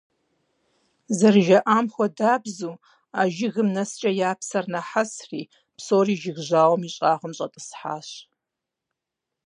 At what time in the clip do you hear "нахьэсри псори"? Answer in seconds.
4.73-6.15